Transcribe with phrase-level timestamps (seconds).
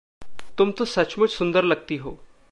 [0.57, 2.19] तुम तो सच-मुच सुंदर लगती हो।